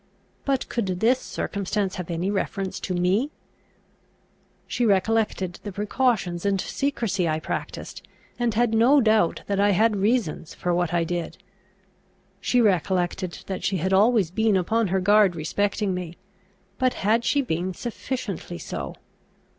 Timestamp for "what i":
10.73-11.03